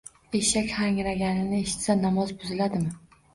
Eshak 0.37 0.71
hangraganini 0.77 1.59
eshitsa, 1.67 1.97
namoz 2.07 2.35
buziladimi? 2.41 2.99